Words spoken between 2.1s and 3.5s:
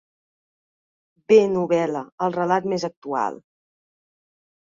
el relat més actual.